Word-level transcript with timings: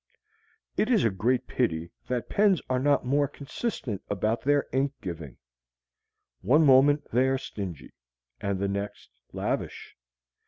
It 0.77 0.89
is 0.89 1.03
a 1.03 1.11
great 1.11 1.45
pity 1.45 1.91
that 2.07 2.27
pens 2.27 2.59
are 2.71 2.79
not 2.79 3.05
more 3.05 3.27
consistent 3.27 4.01
about 4.09 4.41
their 4.41 4.65
ink 4.73 4.93
giving. 4.99 5.37
One 6.41 6.65
moment 6.65 7.05
they 7.11 7.27
are 7.27 7.37
stingy, 7.37 7.93
and 8.39 8.57
the 8.57 8.67
next 8.67 9.11
lavish. 9.31 9.95